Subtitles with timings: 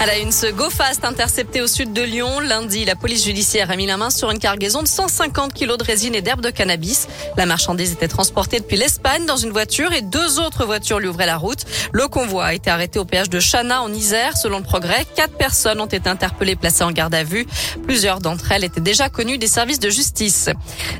[0.00, 2.38] À la une, ce Go Fast intercepté au sud de Lyon.
[2.38, 5.82] Lundi, la police judiciaire a mis la main sur une cargaison de 150 kilos de
[5.82, 7.08] résine et d'herbe de cannabis.
[7.36, 11.26] La marchandise était transportée depuis l'Espagne dans une voiture et deux autres voitures lui ouvraient
[11.26, 11.64] la route.
[11.90, 14.36] Le convoi a été arrêté au péage de Chana en Isère.
[14.36, 17.44] Selon le progrès, quatre personnes ont été interpellées placées en garde à vue.
[17.82, 20.48] Plusieurs d'entre elles étaient déjà connues des services de justice.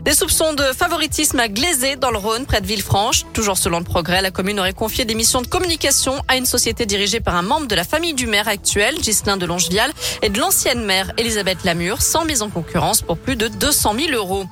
[0.03, 3.27] Des soupçons de favoritisme à Glazé dans le Rhône, près de Villefranche.
[3.33, 6.85] Toujours selon le progrès, la commune aurait confié des missions de communication à une société
[6.85, 8.88] dirigée par un membre de la famille du maire actuel.
[8.89, 9.93] De Longevial,
[10.23, 14.13] et de l'ancienne maire Elisabeth Lamure, sans mise en concurrence pour plus de 200 000
[14.13, 14.47] euros.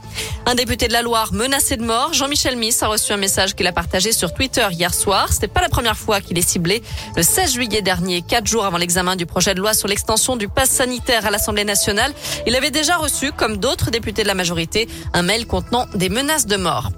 [0.45, 3.67] Un député de la Loire menacé de mort, Jean-Michel Miss a reçu un message qu'il
[3.67, 5.33] a partagé sur Twitter hier soir.
[5.33, 6.83] C'était pas la première fois qu'il est ciblé.
[7.17, 10.49] Le 16 juillet dernier, quatre jours avant l'examen du projet de loi sur l'extension du
[10.49, 12.13] pass sanitaire à l'Assemblée nationale,
[12.47, 16.47] il avait déjà reçu, comme d'autres députés de la majorité, un mail contenant des menaces
[16.47, 16.91] de mort.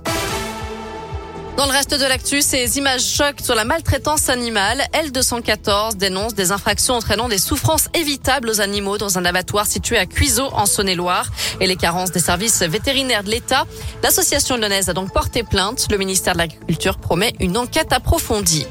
[1.59, 4.81] Dans le reste de l'actu, ces images chocs sur la maltraitance animale.
[4.93, 10.07] L214 dénonce des infractions entraînant des souffrances évitables aux animaux dans un abattoir situé à
[10.07, 11.27] Cuiseaux en Saône-et-Loire
[11.61, 13.65] et les carences des services vétérinaires de l'État.
[14.05, 15.89] L'association lyonnaise a donc porté plainte.
[15.91, 18.69] Le ministère de l'Agriculture promet une enquête approfondie.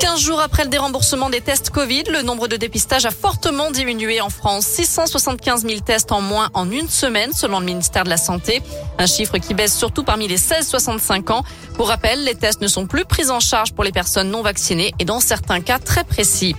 [0.00, 4.20] 15 jours après le déremboursement des tests Covid, le nombre de dépistages a fortement diminué
[4.20, 4.66] en France.
[4.66, 8.62] 675 000 tests en moins en une semaine, selon le ministère de la Santé.
[8.98, 11.44] Un chiffre qui baisse surtout parmi les 16-65 ans.
[11.74, 14.92] Pour rappel, les tests ne sont plus pris en charge pour les personnes non vaccinées
[14.98, 16.54] et dans certains cas très précis.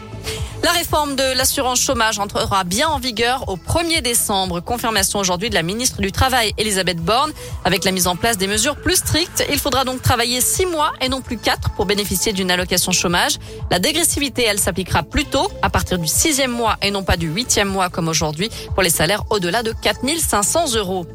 [0.63, 4.59] La réforme de l'assurance chômage entrera bien en vigueur au 1er décembre.
[4.59, 7.31] Confirmation aujourd'hui de la ministre du Travail, Elisabeth Borne.
[7.63, 10.91] Avec la mise en place des mesures plus strictes, il faudra donc travailler six mois
[10.99, 13.37] et non plus quatre pour bénéficier d'une allocation chômage.
[13.71, 17.27] La dégressivité, elle s'appliquera plus tôt, à partir du sixième mois et non pas du
[17.27, 21.05] huitième mois comme aujourd'hui, pour les salaires au-delà de 4500 euros.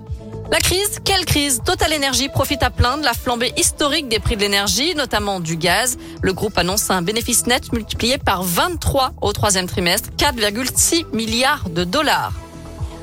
[0.52, 4.36] La crise, quelle crise Total Energy profite à plein de la flambée historique des prix
[4.36, 5.96] de l'énergie, notamment du gaz.
[6.20, 11.84] Le groupe annonce un bénéfice net multiplié par 23 au troisième trimestre, 4,6 milliards de
[11.84, 12.34] dollars.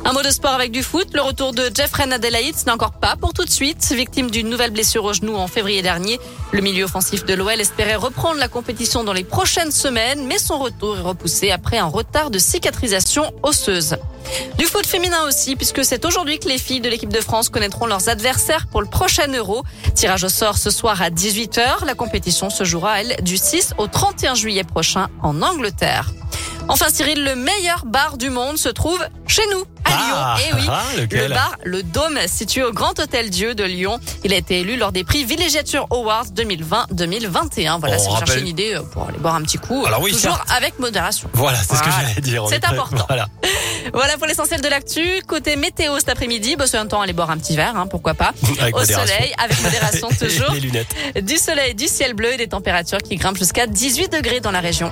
[0.05, 1.07] Un mot de sport avec du foot.
[1.13, 3.85] Le retour de Jeffrey Adelaide, n'est encore pas pour tout de suite.
[3.91, 6.19] Victime d'une nouvelle blessure au genou en février dernier,
[6.51, 10.57] le milieu offensif de l'OL espérait reprendre la compétition dans les prochaines semaines, mais son
[10.57, 13.97] retour est repoussé après un retard de cicatrisation osseuse.
[14.57, 17.85] Du foot féminin aussi, puisque c'est aujourd'hui que les filles de l'équipe de France connaîtront
[17.85, 19.63] leurs adversaires pour le prochain Euro.
[19.95, 21.85] Tirage au sort ce soir à 18h.
[21.85, 26.11] La compétition se jouera, elle, du 6 au 31 juillet prochain en Angleterre.
[26.71, 30.47] Enfin, Cyril, le meilleur bar du monde se trouve chez nous, à Ah, Lyon.
[30.49, 33.99] Et oui, ah, le bar Le Dôme, situé au Grand Hôtel Dieu de Lyon.
[34.23, 37.79] Il a été élu lors des prix Villégiature Awards 2020-2021.
[37.79, 40.01] Voilà, On si vous cherchez une idée euh, pour aller boire un petit coup, Alors
[40.01, 40.47] oui, toujours certes.
[40.55, 41.27] avec modération.
[41.33, 42.43] Voilà, c'est ce que j'allais dire.
[42.49, 43.05] C'est important.
[43.07, 43.27] Voilà.
[43.93, 45.01] Voilà pour l'essentiel de l'actu.
[45.25, 48.13] Côté météo cet après-midi, bah, c'est un temps aller boire un petit verre, hein, pourquoi
[48.13, 48.33] pas.
[48.59, 49.07] Avec Au modération.
[49.15, 50.51] soleil, avec modération toujours.
[50.51, 50.93] Les lunettes.
[51.23, 54.59] Du soleil, du ciel bleu et des températures qui grimpent jusqu'à 18 degrés dans la
[54.59, 54.91] région.